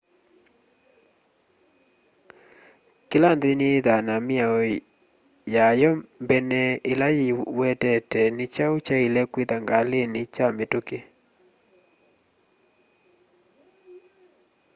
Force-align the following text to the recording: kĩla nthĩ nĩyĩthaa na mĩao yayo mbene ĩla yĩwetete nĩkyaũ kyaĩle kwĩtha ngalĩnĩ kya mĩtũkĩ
kĩla 3.09 3.29
nthĩ 3.37 3.51
nĩyĩthaa 3.59 4.05
na 4.07 4.15
mĩao 4.27 4.57
yayo 5.55 5.91
mbene 6.23 6.61
ĩla 6.91 7.07
yĩwetete 7.17 8.21
nĩkyaũ 8.37 8.75
kyaĩle 8.85 9.21
kwĩtha 9.31 9.57
ngalĩnĩ 9.65 10.21
kya 10.33 10.47
mĩtũkĩ 10.57 10.99